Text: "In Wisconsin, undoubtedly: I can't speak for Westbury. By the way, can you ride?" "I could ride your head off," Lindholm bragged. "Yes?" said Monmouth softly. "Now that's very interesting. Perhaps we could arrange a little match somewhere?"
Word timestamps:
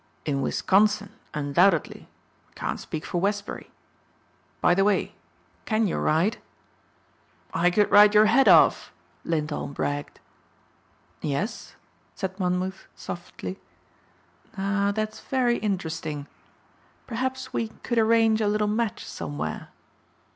"In 0.25 0.41
Wisconsin, 0.41 1.11
undoubtedly: 1.35 2.07
I 2.49 2.53
can't 2.53 2.79
speak 2.79 3.05
for 3.05 3.21
Westbury. 3.21 3.69
By 4.59 4.73
the 4.73 4.83
way, 4.83 5.13
can 5.65 5.85
you 5.85 5.97
ride?" 5.97 6.39
"I 7.53 7.69
could 7.69 7.91
ride 7.91 8.15
your 8.15 8.25
head 8.25 8.47
off," 8.47 8.91
Lindholm 9.23 9.73
bragged. 9.73 10.19
"Yes?" 11.21 11.75
said 12.15 12.39
Monmouth 12.39 12.87
softly. 12.95 13.59
"Now 14.57 14.91
that's 14.91 15.19
very 15.19 15.57
interesting. 15.59 16.25
Perhaps 17.05 17.53
we 17.53 17.67
could 17.83 17.99
arrange 17.99 18.41
a 18.41 18.47
little 18.47 18.65
match 18.67 19.05
somewhere?" 19.05 19.67